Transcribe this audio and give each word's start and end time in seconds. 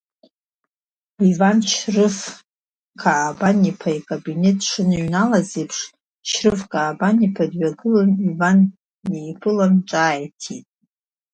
Иван 1.29 1.57
Шьрыф 1.73 2.17
Каабан-иԥа 3.01 3.89
икабинет 3.97 4.57
дшыныҩналаз 4.61 5.49
еиԥш, 5.59 5.77
Шьрыф 6.29 6.61
Каабан-иԥа 6.71 7.43
дҩагыланы, 7.51 8.15
Иван 8.29 8.59
днеиԥылан 9.03 9.73
ҿааиҭит… 9.89 10.65